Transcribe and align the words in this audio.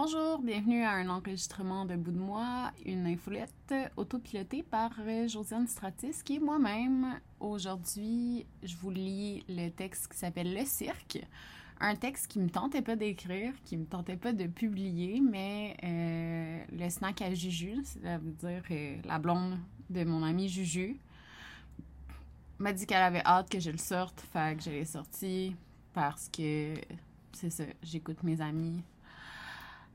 Bonjour, 0.00 0.38
bienvenue 0.38 0.84
à 0.84 0.92
un 0.92 1.08
enregistrement 1.08 1.84
de 1.84 1.96
bout 1.96 2.12
de 2.12 2.20
moi, 2.20 2.70
une 2.86 3.04
infolette 3.08 3.74
autopilotée 3.96 4.62
par 4.62 4.92
Josiane 5.26 5.66
Stratis, 5.66 6.22
qui 6.24 6.36
est 6.36 6.38
moi-même. 6.38 7.18
Aujourd'hui, 7.40 8.46
je 8.62 8.76
vous 8.76 8.92
lis 8.92 9.44
le 9.48 9.70
texte 9.70 10.12
qui 10.12 10.16
s'appelle 10.16 10.54
Le 10.54 10.64
Cirque. 10.64 11.18
Un 11.80 11.96
texte 11.96 12.28
qui 12.28 12.38
me 12.38 12.48
tentait 12.48 12.80
pas 12.80 12.94
d'écrire, 12.94 13.52
qui 13.64 13.76
me 13.76 13.86
tentait 13.86 14.16
pas 14.16 14.32
de 14.32 14.46
publier, 14.46 15.20
mais 15.20 15.76
euh, 15.82 16.62
le 16.78 16.88
snack 16.90 17.20
à 17.20 17.34
Juju, 17.34 17.82
ça 17.82 18.18
veut 18.18 18.30
dire 18.30 18.62
euh, 18.70 18.98
la 19.04 19.18
blonde 19.18 19.58
de 19.90 20.04
mon 20.04 20.22
amie 20.22 20.48
Juju, 20.48 20.96
m'a 22.60 22.72
dit 22.72 22.86
qu'elle 22.86 23.02
avait 23.02 23.24
hâte 23.24 23.50
que 23.50 23.58
je 23.58 23.72
le 23.72 23.78
sorte, 23.78 24.20
fait 24.32 24.56
que 24.58 24.62
je 24.62 24.70
l'ai 24.70 24.84
sorti 24.84 25.56
parce 25.92 26.28
que 26.28 26.74
c'est 27.32 27.50
ça, 27.50 27.64
j'écoute 27.82 28.22
mes 28.22 28.40
amis 28.40 28.80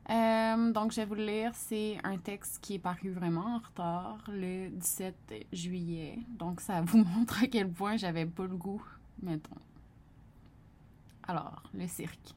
euh, 0.09 0.71
donc, 0.71 0.91
je 0.91 0.97
vais 0.97 1.05
vous 1.05 1.16
le 1.16 1.25
lire. 1.25 1.52
C'est 1.53 1.98
un 2.03 2.17
texte 2.17 2.59
qui 2.61 2.75
est 2.75 2.80
paru 2.80 3.11
vraiment 3.11 3.55
en 3.55 3.59
retard 3.59 4.23
le 4.27 4.70
17 4.70 5.48
juillet. 5.53 6.20
Donc, 6.38 6.61
ça 6.61 6.81
vous 6.81 7.03
montre 7.03 7.44
à 7.44 7.48
quel 7.48 7.70
point 7.70 7.98
j'avais 7.98 8.25
pas 8.25 8.44
le 8.44 8.55
goût, 8.55 8.84
mettons. 9.21 9.55
Alors, 11.27 11.63
le 11.73 11.88
cirque. 11.88 12.35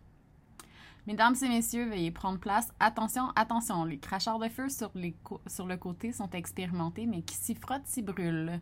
Mesdames 1.06 1.36
et 1.42 1.48
messieurs, 1.48 1.88
veuillez 1.88 2.10
prendre 2.10 2.38
place. 2.38 2.72
Attention, 2.80 3.30
attention, 3.36 3.84
les 3.84 3.98
cracheurs 3.98 4.40
de 4.40 4.48
feu 4.48 4.68
sur, 4.68 4.90
les 4.94 5.14
sur 5.46 5.66
le 5.66 5.76
côté 5.76 6.12
sont 6.12 6.30
expérimentés, 6.30 7.06
mais 7.06 7.22
qui 7.22 7.36
s'y 7.36 7.54
frottent 7.54 7.86
s'y 7.86 8.02
brûlent. 8.02 8.60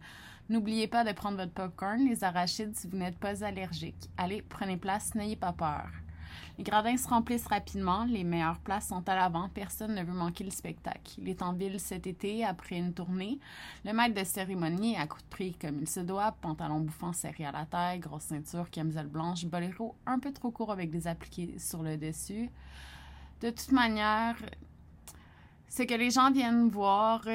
N'oubliez 0.51 0.87
pas 0.87 1.05
de 1.05 1.13
prendre 1.13 1.39
votre 1.39 1.53
popcorn, 1.53 2.05
les 2.07 2.23
arachides 2.23 2.77
si 2.77 2.87
vous 2.87 2.99
n'êtes 2.99 3.19
pas 3.19 3.43
allergique. 3.45 4.11
Allez, 4.19 4.43
prenez 4.43 4.77
place, 4.77 5.15
n'ayez 5.15 5.37
pas 5.37 5.55
peur. 5.55 5.89
Les 6.57 6.63
gradins 6.63 6.97
se 6.97 7.09
remplissent 7.09 7.49
rapidement, 7.49 8.05
les 8.05 8.23
meilleures 8.23 8.61
places 8.61 8.89
sont 8.89 9.09
à 9.09 9.17
l'avant, 9.17 9.49
personne 9.49 9.95
ne 9.95 10.05
veut 10.05 10.13
manquer 10.13 10.45
le 10.45 10.51
spectacle. 10.51 11.15
Il 11.19 11.29
est 11.29 11.43
en 11.43 11.53
ville 11.53 11.81
cet 11.81 12.07
été 12.07 12.45
après 12.45 12.77
une 12.77 12.95
tournée. 12.95 13.41
Le 13.85 13.93
maître 13.93 14.15
de 14.15 14.25
cérémonie 14.25 14.97
à 14.97 15.09
coup 15.09 15.19
de 15.19 15.27
prix 15.31 15.55
comme 15.55 15.81
il 15.81 15.89
se 15.89 15.99
doit, 15.99 16.31
pantalon 16.41 16.79
bouffant 16.79 17.13
serré 17.13 17.45
à 17.45 17.51
la 17.51 17.67
taille, 17.67 17.99
grosse 17.99 18.23
ceinture, 18.23 18.71
camisole 18.71 19.09
blanche, 19.09 19.45
boléro 19.47 19.97
un 20.07 20.21
peu 20.21 20.33
trop 20.33 20.53
court 20.53 20.71
avec 20.71 20.91
des 20.91 21.09
appliqués 21.09 21.59
sur 21.59 21.83
le 21.83 21.97
dessus. 21.97 22.49
De 23.41 23.51
toute 23.51 23.73
manière, 23.73 24.37
ce 25.69 25.83
que 25.83 25.95
les 25.95 26.11
gens 26.13 26.31
viennent 26.31 26.69
voir, 26.69 27.27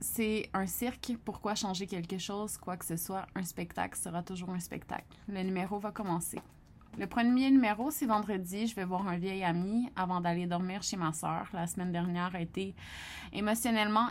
c'est 0.00 0.48
un 0.54 0.66
cirque. 0.66 1.12
Pourquoi 1.22 1.54
changer 1.54 1.86
quelque 1.86 2.16
chose, 2.16 2.56
quoi 2.56 2.78
que 2.78 2.86
ce 2.86 2.96
soit, 2.96 3.26
un 3.34 3.42
spectacle 3.42 3.98
sera 3.98 4.22
toujours 4.22 4.50
un 4.50 4.60
spectacle. 4.60 5.18
Le 5.28 5.42
numéro 5.42 5.78
va 5.78 5.92
commencer. 5.92 6.40
Le 6.98 7.06
premier 7.06 7.50
numéro, 7.50 7.90
c'est 7.90 8.06
vendredi. 8.06 8.66
Je 8.66 8.74
vais 8.74 8.84
voir 8.84 9.06
un 9.06 9.16
vieil 9.16 9.44
ami 9.44 9.90
avant 9.96 10.20
d'aller 10.20 10.46
dormir 10.46 10.82
chez 10.82 10.96
ma 10.96 11.12
soeur. 11.12 11.48
La 11.52 11.66
semaine 11.66 11.92
dernière 11.92 12.34
a 12.34 12.40
été 12.40 12.74
émotionnellement 13.32 14.08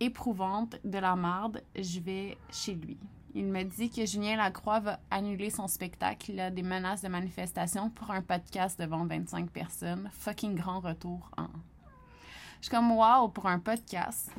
éprouvante 0.00 0.76
de 0.84 0.98
la 0.98 1.16
marde. 1.16 1.62
Je 1.76 2.00
vais 2.00 2.36
chez 2.50 2.74
lui. 2.74 2.98
Il 3.34 3.46
me 3.46 3.62
dit 3.64 3.90
que 3.90 4.06
Julien 4.06 4.36
Lacroix 4.36 4.80
va 4.80 5.00
annuler 5.10 5.50
son 5.50 5.66
spectacle. 5.68 6.30
Il 6.30 6.40
a 6.40 6.50
des 6.50 6.62
menaces 6.62 7.02
de 7.02 7.08
manifestation 7.08 7.90
pour 7.90 8.10
un 8.10 8.22
podcast 8.22 8.80
devant 8.80 9.04
25 9.04 9.50
personnes. 9.50 10.08
Fucking 10.12 10.54
grand 10.54 10.80
retour 10.80 11.30
en. 11.36 11.48
Je 12.60 12.68
suis 12.68 12.70
comme 12.70 12.92
wow 12.92 13.28
pour 13.28 13.46
un 13.46 13.58
podcast. 13.58 14.30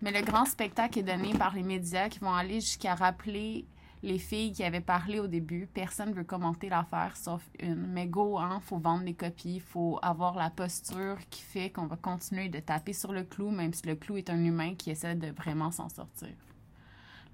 Mais 0.00 0.12
le 0.12 0.24
grand 0.24 0.44
spectacle 0.44 0.98
est 0.98 1.02
donné 1.02 1.34
par 1.34 1.54
les 1.54 1.62
médias 1.62 2.08
qui 2.08 2.18
vont 2.20 2.32
aller 2.32 2.60
jusqu'à 2.60 2.94
rappeler 2.94 3.66
les 4.06 4.18
filles 4.20 4.52
qui 4.52 4.62
avaient 4.62 4.80
parlé 4.80 5.18
au 5.18 5.26
début, 5.26 5.66
personne 5.66 6.10
ne 6.10 6.14
veut 6.14 6.24
commenter 6.24 6.68
l'affaire 6.68 7.16
sauf 7.16 7.42
une. 7.58 7.88
Mais 7.88 8.06
go, 8.06 8.38
hein, 8.38 8.60
faut 8.62 8.78
vendre 8.78 9.02
les 9.02 9.14
copies, 9.14 9.58
faut 9.58 9.98
avoir 10.00 10.36
la 10.36 10.48
posture 10.48 11.18
qui 11.28 11.42
fait 11.42 11.70
qu'on 11.70 11.86
va 11.86 11.96
continuer 11.96 12.48
de 12.48 12.60
taper 12.60 12.92
sur 12.92 13.12
le 13.12 13.24
clou, 13.24 13.50
même 13.50 13.74
si 13.74 13.84
le 13.84 13.96
clou 13.96 14.16
est 14.16 14.30
un 14.30 14.42
humain 14.44 14.76
qui 14.76 14.90
essaie 14.90 15.16
de 15.16 15.32
vraiment 15.32 15.72
s'en 15.72 15.88
sortir. 15.88 16.28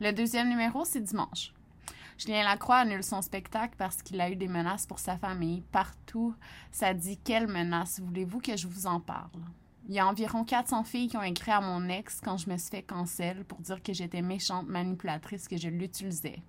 Le 0.00 0.12
deuxième 0.12 0.48
numéro, 0.48 0.86
c'est 0.86 1.02
dimanche. 1.02 1.52
Julien 2.16 2.44
Lacroix 2.44 2.76
annule 2.76 3.02
son 3.02 3.20
spectacle 3.20 3.74
parce 3.76 4.02
qu'il 4.02 4.20
a 4.22 4.30
eu 4.30 4.36
des 4.36 4.48
menaces 4.48 4.86
pour 4.86 4.98
sa 4.98 5.18
famille. 5.18 5.62
Partout, 5.72 6.34
ça 6.70 6.94
dit 6.94 7.18
quelles 7.18 7.48
menaces 7.48 8.00
voulez-vous 8.00 8.40
que 8.40 8.56
je 8.56 8.66
vous 8.66 8.86
en 8.86 8.98
parle? 8.98 9.28
Il 9.88 9.94
y 9.94 9.98
a 9.98 10.06
environ 10.06 10.44
400 10.44 10.84
filles 10.84 11.08
qui 11.08 11.18
ont 11.18 11.22
écrit 11.22 11.50
à 11.50 11.60
mon 11.60 11.86
ex 11.90 12.20
quand 12.22 12.38
je 12.38 12.48
me 12.48 12.56
suis 12.56 12.70
fait 12.70 12.82
cancel 12.82 13.44
pour 13.44 13.58
dire 13.58 13.82
que 13.82 13.92
j'étais 13.92 14.22
méchante, 14.22 14.68
manipulatrice, 14.68 15.48
que 15.48 15.58
je 15.58 15.68
l'utilisais. 15.68 16.40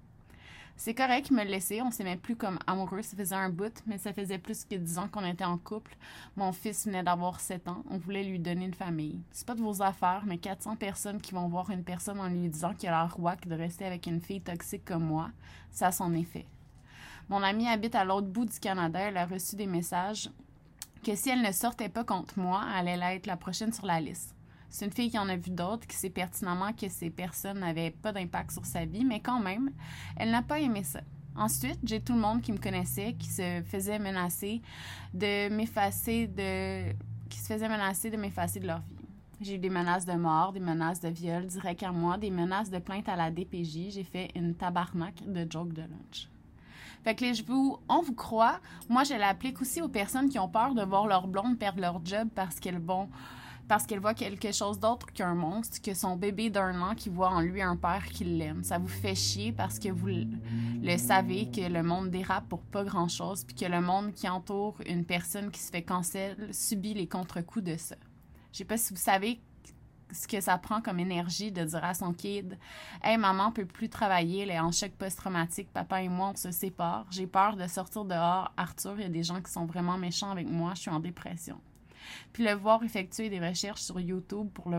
C'est 0.76 0.96
correct, 0.96 1.32
me 1.32 1.44
laisser. 1.44 1.82
On 1.82 1.92
s'aimait 1.92 2.18
plus 2.18 2.36
comme 2.36 2.60
amoureux. 2.68 3.02
Ça 3.04 3.16
faisait 3.16 3.36
un 3.36 3.50
bout, 3.50 3.74
mais 3.86 3.98
ça 3.98 4.12
faisait 4.12 4.40
plus 4.40 4.66
que 4.66 4.76
10 4.76 4.98
ans 4.98 5.08
qu'on 5.08 5.26
était 5.26 5.46
en 5.46 5.58
couple. 5.58 5.96
Mon 6.36 6.52
fils 6.52 6.86
venait 6.86 7.04
d'avoir 7.04 7.40
7 7.40 7.68
ans. 7.68 7.84
On 7.90 7.98
voulait 7.98 8.24
lui 8.24 8.40
donner 8.40 8.66
une 8.66 8.74
famille. 8.74 9.22
C'est 9.32 9.48
pas 9.48 9.56
de 9.56 9.62
vos 9.62 9.82
affaires, 9.82 10.24
mais 10.26 10.38
400 10.38 10.76
personnes 10.76 11.22
qui 11.22 11.34
vont 11.34 11.48
voir 11.48 11.70
une 11.70 11.84
personne 11.84 12.20
en 12.20 12.28
lui 12.28 12.50
disant 12.50 12.74
qu'il 12.74 12.90
a 12.90 13.04
l'air 13.04 13.38
que 13.40 13.48
de 13.48 13.56
rester 13.56 13.86
avec 13.86 14.08
une 14.08 14.20
fille 14.20 14.42
toxique 14.42 14.86
comme 14.86 15.06
moi, 15.06 15.30
ça 15.72 15.88
a 15.88 15.92
son 15.92 16.14
effet. 16.14 16.48
Mon 17.30 17.42
amie 17.42 17.68
habite 17.68 17.96
à 17.96 18.04
l'autre 18.04 18.28
bout 18.28 18.46
du 18.46 18.60
Canada. 18.60 19.00
Elle 19.00 19.18
a 19.18 19.26
reçu 19.26 19.56
des 19.56 19.68
messages 19.68 20.30
que 21.04 21.16
si 21.16 21.30
elle 21.30 21.42
ne 21.42 21.52
sortait 21.52 21.90
pas 21.90 22.04
contre 22.04 22.40
moi, 22.40 22.64
elle 22.78 22.88
allait 22.88 23.18
être 23.18 23.28
la 23.28 23.38
prochaine 23.38 23.72
sur 23.72 23.86
la 23.86 24.02
liste. 24.02 24.36
C'est 24.74 24.86
une 24.86 24.92
fille 24.92 25.12
qui 25.12 25.20
en 25.20 25.30
a 25.30 25.36
vu 25.36 25.52
d'autres, 25.52 25.86
qui 25.86 25.96
sait 25.96 26.10
pertinemment 26.10 26.74
que 26.74 26.90
ces 26.90 27.12
personnes 27.12 27.60
n'avaient 27.60 27.92
pas 27.92 28.12
d'impact 28.12 28.50
sur 28.50 28.66
sa 28.66 28.86
vie, 28.86 29.06
mais 29.06 29.20
quand 29.20 29.40
même, 29.40 29.70
elle 30.18 30.32
n'a 30.32 30.42
pas 30.42 30.60
aimé 30.60 30.82
ça. 30.84 31.02
Ensuite, 31.36 31.78
j'ai 31.84 32.02
tout 32.02 32.14
le 32.14 32.20
monde 32.20 32.42
qui 32.42 32.52
me 32.52 32.58
connaissait, 32.58 33.14
qui 33.14 33.30
se 33.30 33.62
faisait 33.68 34.00
menacer 34.00 34.64
de 35.14 35.50
m'effacer 35.50 36.26
de. 36.26 36.92
qui 37.30 37.38
se 37.38 37.54
faisait 37.54 37.70
menacer 37.70 38.10
de 38.10 38.18
m'effacer 38.18 38.60
de 38.60 38.66
leur 38.66 38.80
vie. 38.80 39.06
J'ai 39.42 39.56
eu 39.56 39.60
des 39.60 39.70
menaces 39.70 40.08
de 40.08 40.14
mort, 40.14 40.54
des 40.54 40.60
menaces 40.60 41.02
de 41.02 41.10
viol 41.10 41.46
direct 41.46 41.84
à 41.84 41.92
moi, 41.92 42.18
des 42.18 42.32
menaces 42.32 42.72
de 42.72 42.80
plainte 42.80 43.08
à 43.08 43.16
la 43.16 43.30
DPJ. 43.30 43.92
J'ai 43.92 44.04
fait 44.04 44.32
une 44.36 44.56
tabarnak 44.56 45.14
de 45.32 45.46
joke 45.48 45.74
de 45.74 45.84
lunch. 45.84 46.30
Fait 47.04 47.14
que 47.14 47.24
les 47.24 47.44
vous, 47.44 47.78
on 47.88 48.02
vous 48.02 48.16
croit. 48.16 48.60
Moi, 48.90 49.04
je 49.04 49.14
l'applique 49.14 49.62
aussi 49.62 49.84
aux 49.84 49.88
personnes 49.88 50.30
qui 50.30 50.40
ont 50.40 50.50
peur 50.50 50.74
de 50.74 50.82
voir 50.82 51.06
leur 51.06 51.28
blonde 51.28 51.60
perdre 51.60 51.80
leur 51.80 52.04
job 52.04 52.28
parce 52.34 52.60
qu'elles 52.60 52.82
vont 52.82 53.08
parce 53.68 53.86
qu'elle 53.86 54.00
voit 54.00 54.14
quelque 54.14 54.52
chose 54.52 54.80
d'autre 54.80 55.12
qu'un 55.14 55.36
monstre, 55.36 55.82
que 55.82 55.94
son 55.94 56.16
bébé 56.16 56.50
d'un 56.50 56.82
an 56.82 56.96
qui 56.96 57.10
voit 57.10 57.30
en 57.30 57.42
lui 57.42 57.62
un 57.62 57.76
père 57.76 58.06
qui 58.06 58.24
l'aime. 58.24 58.64
Ça 58.64 58.78
vous 58.78 58.88
fait 58.88 59.16
chier 59.16 59.52
parce 59.52 59.80
que 59.80 59.90
vous 59.90 60.08
le 60.08 60.98
savez 60.98 61.50
que 61.50 61.62
le 61.62 61.84
monde 61.84 62.10
dérape 62.10 62.48
pour 62.50 62.62
pas 62.62 62.84
grand-chose, 62.84 63.44
puis 63.46 63.56
que 63.56 63.66
le 63.66 63.82
monde 63.82 64.14
qui 64.14 64.28
entoure 64.28 64.78
une 64.86 65.06
personne 65.06 65.52
qui 65.52 65.62
se 65.62 65.72
fait 65.72 65.84
cancel 65.84 66.50
subit 66.52 66.94
les 66.94 67.08
contre-coups 67.08 67.66
de 67.66 67.78
ça. 67.78 67.96
Je 68.52 68.60
sais 68.60 68.66
pas 68.66 68.78
si 68.78 68.94
vous 68.94 69.00
savez 69.00 69.42
ce 70.12 70.28
que 70.28 70.40
ça 70.42 70.58
prend 70.58 70.82
comme 70.82 71.00
énergie 71.00 71.52
de 71.52 71.64
dire 71.64 71.84
à 71.84 71.94
son 71.94 72.14
kid 72.14 72.58
Hey, 73.02 73.18
maman 73.18 73.52
peut 73.52 73.66
plus 73.66 73.90
travailler, 73.90 74.42
elle 74.44 74.52
est 74.52 74.60
en 74.60 74.72
choc 74.72 74.92
post-traumatique, 74.92 75.72
papa 75.74 76.04
et 76.04 76.10
moi, 76.10 76.32
on 76.34 76.36
se 76.36 76.52
sépare. 76.52 77.08
J'ai 77.10 77.28
peur 77.28 77.56
de 77.56 77.66
sortir 77.68 78.06
dehors. 78.06 78.52
Arthur, 78.58 78.96
il 78.98 79.02
y 79.02 79.06
a 79.06 79.10
des 79.10 79.24
gens 79.24 79.42
qui 79.42 79.52
sont 79.52 79.66
vraiment 79.66 79.98
méchants 79.98 80.32
avec 80.32 80.48
moi, 80.48 80.74
je 80.76 80.82
suis 80.82 80.92
en 80.92 81.00
dépression. 81.00 81.60
Puis 82.32 82.44
le 82.44 82.54
voir 82.54 82.84
effectuer 82.84 83.30
des 83.30 83.40
recherches 83.40 83.82
sur 83.82 84.00
YouTube 84.00 84.50
pour, 84.54 84.72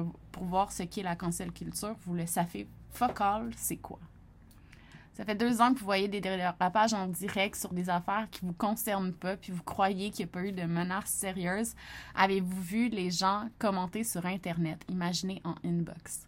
voir 0.42 0.72
ce 0.72 0.82
qu'est 0.84 1.02
la 1.02 1.16
cancel 1.16 1.52
culture, 1.52 1.96
vous 2.06 2.14
le 2.14 2.26
savez, 2.26 2.66
fuck 2.90 3.20
all, 3.20 3.50
c'est 3.56 3.76
quoi? 3.76 3.98
Ça 5.14 5.24
fait 5.24 5.36
deux 5.36 5.60
ans 5.60 5.72
que 5.72 5.78
vous 5.78 5.84
voyez 5.84 6.08
des 6.08 6.20
dérapages 6.20 6.92
en 6.92 7.06
direct 7.06 7.54
sur 7.54 7.72
des 7.72 7.88
affaires 7.88 8.26
qui 8.32 8.44
vous 8.44 8.52
concernent 8.52 9.12
pas, 9.12 9.36
puis 9.36 9.52
vous 9.52 9.62
croyez 9.62 10.10
qu'il 10.10 10.26
n'y 10.26 10.30
a 10.30 10.32
pas 10.32 10.42
eu 10.42 10.52
de 10.52 10.64
menaces 10.64 11.10
sérieuses. 11.10 11.74
Avez-vous 12.16 12.60
vu 12.60 12.88
les 12.88 13.12
gens 13.12 13.48
commenter 13.60 14.02
sur 14.02 14.26
Internet? 14.26 14.84
Imaginez 14.88 15.40
en 15.44 15.54
inbox. 15.64 16.26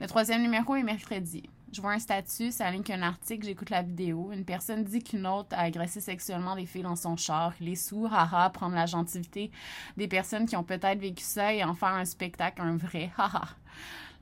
Le 0.00 0.06
troisième 0.06 0.40
numéro 0.40 0.74
est 0.76 0.82
mercredi. 0.82 1.42
Je 1.72 1.82
vois 1.82 1.92
un 1.92 1.98
statut, 1.98 2.52
ça 2.52 2.66
aligne 2.66 2.82
qu'un 2.82 3.02
article, 3.02 3.44
j'écoute 3.44 3.68
la 3.68 3.82
vidéo. 3.82 4.30
Une 4.32 4.46
personne 4.46 4.82
dit 4.82 5.02
qu'une 5.02 5.26
autre 5.26 5.50
a 5.50 5.60
agressé 5.60 6.00
sexuellement 6.00 6.56
des 6.56 6.64
filles 6.64 6.84
dans 6.84 6.96
son 6.96 7.18
char. 7.18 7.52
Les 7.60 7.76
sous, 7.76 8.06
haha, 8.06 8.48
prendre 8.48 8.74
la 8.74 8.86
gentilité 8.86 9.50
des 9.98 10.08
personnes 10.08 10.46
qui 10.46 10.56
ont 10.56 10.64
peut-être 10.64 10.98
vécu 10.98 11.22
ça 11.22 11.52
et 11.52 11.62
en 11.62 11.74
faire 11.74 11.90
un 11.90 12.06
spectacle, 12.06 12.62
un 12.62 12.78
vrai, 12.78 13.12
haha. 13.18 13.42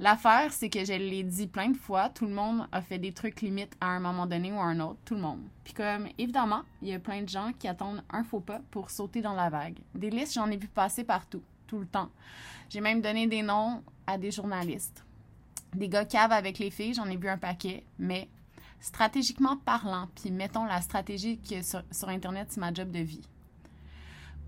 L'affaire, 0.00 0.52
c'est 0.52 0.68
que 0.68 0.84
je 0.84 0.94
l'ai 0.94 1.22
dit 1.22 1.46
plein 1.46 1.68
de 1.68 1.76
fois, 1.76 2.08
tout 2.08 2.26
le 2.26 2.34
monde 2.34 2.66
a 2.72 2.82
fait 2.82 2.98
des 2.98 3.12
trucs 3.12 3.40
limites 3.40 3.76
à 3.80 3.86
un 3.86 4.00
moment 4.00 4.26
donné 4.26 4.50
ou 4.50 4.58
à 4.58 4.64
un 4.64 4.80
autre, 4.80 4.98
tout 5.04 5.14
le 5.14 5.20
monde. 5.20 5.42
Puis 5.62 5.74
comme, 5.74 6.08
évidemment, 6.18 6.62
il 6.82 6.88
y 6.88 6.94
a 6.94 6.98
plein 6.98 7.22
de 7.22 7.28
gens 7.28 7.52
qui 7.56 7.68
attendent 7.68 8.02
un 8.10 8.24
faux 8.24 8.40
pas 8.40 8.60
pour 8.72 8.90
sauter 8.90 9.22
dans 9.22 9.34
la 9.34 9.48
vague. 9.48 9.78
Des 9.94 10.10
listes, 10.10 10.34
j'en 10.34 10.50
ai 10.50 10.56
vu 10.56 10.66
passer 10.66 11.04
partout, 11.04 11.42
tout 11.68 11.78
le 11.78 11.86
temps. 11.86 12.10
J'ai 12.68 12.80
même 12.80 13.00
donné 13.00 13.28
des 13.28 13.42
noms 13.42 13.80
à 14.08 14.18
des 14.18 14.32
journalistes. 14.32 15.04
Des 15.74 15.88
gars 15.88 16.04
caves 16.04 16.32
avec 16.32 16.58
les 16.58 16.70
filles, 16.70 16.94
j'en 16.94 17.06
ai 17.06 17.16
vu 17.16 17.28
un 17.28 17.38
paquet, 17.38 17.84
mais 17.98 18.28
stratégiquement 18.80 19.56
parlant, 19.56 20.08
puis 20.14 20.30
mettons 20.30 20.64
la 20.64 20.80
stratégie 20.80 21.38
qui 21.38 21.54
est 21.54 21.62
sur, 21.62 22.08
Internet, 22.08 22.48
c'est 22.50 22.60
ma 22.60 22.72
job 22.72 22.90
de 22.90 23.00
vie. 23.00 23.28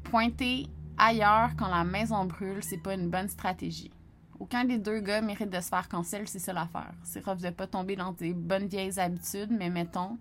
Pointer 0.04 0.66
ailleurs 0.96 1.50
quand 1.56 1.68
la 1.68 1.84
maison 1.84 2.24
brûle, 2.24 2.62
c'est 2.62 2.78
pas 2.78 2.94
une 2.94 3.10
bonne 3.10 3.28
stratégie. 3.28 3.90
Aucun 4.38 4.64
des 4.64 4.78
deux 4.78 5.00
gars 5.00 5.20
mérite 5.20 5.50
de 5.50 5.60
se 5.60 5.68
faire 5.68 5.88
cancel, 5.88 6.26
c'est 6.26 6.38
ça 6.38 6.54
l'affaire. 6.54 6.94
C'est 7.02 7.24
rough 7.24 7.40
de 7.40 7.50
pas 7.50 7.66
tomber 7.66 7.96
dans 7.96 8.12
des 8.12 8.32
bonnes 8.32 8.66
vieilles 8.66 8.98
habitudes, 8.98 9.50
mais 9.50 9.68
mettons, 9.68 10.18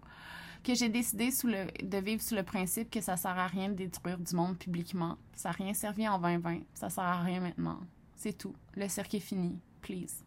que 0.63 0.75
j'ai 0.75 0.89
décidé 0.89 1.29
de 1.29 1.97
vivre 1.99 2.21
sous 2.21 2.35
le 2.35 2.43
principe 2.43 2.89
que 2.89 2.99
ça 2.99 3.15
sert 3.15 3.37
à 3.37 3.47
rien 3.47 3.69
de 3.69 3.75
détruire 3.75 4.17
du 4.17 4.35
monde 4.35 4.57
publiquement. 4.57 5.17
Ça 5.33 5.49
n'a 5.49 5.53
rien 5.53 5.73
servi 5.73 6.05
en 6.07 6.19
2020. 6.19 6.59
Ça 6.73 6.89
sert 6.89 7.03
à 7.05 7.21
rien 7.21 7.39
maintenant. 7.39 7.79
C'est 8.17 8.37
tout. 8.37 8.53
Le 8.75 8.89
cirque 8.89 9.13
est 9.13 9.21
fini. 9.21 9.57
Please. 9.81 10.25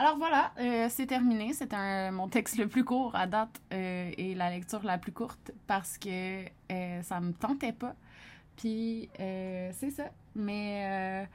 Alors 0.00 0.16
voilà, 0.16 0.52
euh, 0.60 0.86
c'est 0.90 1.06
terminé. 1.06 1.52
C'est 1.52 1.72
mon 2.12 2.28
texte 2.28 2.56
le 2.56 2.68
plus 2.68 2.84
court 2.84 3.16
à 3.16 3.26
date 3.26 3.60
euh, 3.72 4.12
et 4.16 4.36
la 4.36 4.48
lecture 4.48 4.84
la 4.84 4.96
plus 4.96 5.10
courte 5.10 5.50
parce 5.66 5.98
que 5.98 6.44
euh, 6.70 7.02
ça 7.02 7.18
me 7.18 7.32
tentait 7.32 7.72
pas. 7.72 7.96
Puis 8.56 9.08
c'est 9.18 9.90
ça. 9.90 10.04
Mais 10.36 11.28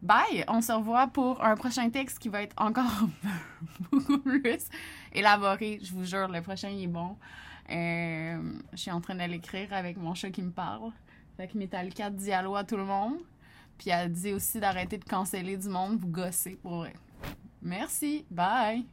bye! 0.00 0.44
On 0.46 0.60
se 0.60 0.70
revoit 0.70 1.08
pour 1.08 1.44
un 1.44 1.56
prochain 1.56 1.90
texte 1.90 2.20
qui 2.20 2.28
va 2.28 2.42
être 2.42 2.54
encore 2.56 3.08
beaucoup 3.90 4.18
plus 4.18 4.68
élaboré. 5.12 5.80
Je 5.82 5.92
vous 5.92 6.04
jure, 6.04 6.28
le 6.28 6.40
prochain 6.40 6.70
est 6.70 6.86
bon. 6.86 7.16
je 7.68 8.38
suis 8.76 8.92
en 8.92 9.00
train 9.00 9.16
de 9.16 9.24
l'écrire 9.24 9.72
avec 9.72 9.96
mon 9.96 10.14
chat 10.14 10.30
qui 10.30 10.42
me 10.42 10.52
parle. 10.52 10.92
Fait 11.36 11.48
que 11.48 11.58
Metallica 11.58 12.10
dit 12.10 12.32
allô 12.32 12.54
à 12.54 12.62
tout 12.62 12.76
le 12.76 12.84
monde. 12.84 13.18
Puis 13.76 13.90
elle 13.90 14.12
dit 14.12 14.32
aussi 14.32 14.60
d'arrêter 14.60 14.98
de 14.98 15.04
canceller 15.04 15.56
du 15.56 15.68
monde, 15.68 15.98
vous 15.98 16.06
gossez 16.06 16.56
pour 16.62 16.86
Merci. 17.64 18.26
Bye. 18.30 18.84